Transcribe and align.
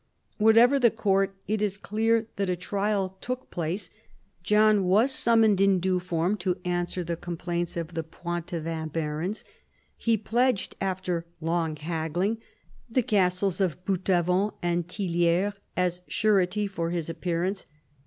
Whatever 0.39 0.79
the 0.79 0.89
court, 0.89 1.35
it 1.47 1.61
is 1.61 1.77
clear 1.77 2.25
that 2.37 2.49
a 2.49 2.55
trial 2.55 3.19
took 3.21 3.51
place. 3.51 3.91
John 4.41 4.85
was 4.85 5.11
summoned 5.11 5.61
in 5.61 5.79
due 5.79 5.99
form 5.99 6.37
to 6.37 6.57
answer 6.65 7.03
the 7.03 7.15
complaints 7.15 7.77
of 7.77 7.93
the 7.93 8.01
Poitevin 8.01 8.87
barons. 8.91 9.45
He 9.95 10.17
pledged, 10.17 10.75
after 10.81 11.27
long 11.39 11.75
haggling, 11.75 12.39
the 12.89 13.03
castles 13.03 13.61
of 13.61 13.85
Boutavant 13.85 14.55
and 14.63 14.87
Tillieres 14.87 15.53
as 15.77 16.01
surety 16.07 16.65
for 16.65 16.89
his 16.89 17.07
appearance. 17.07 17.67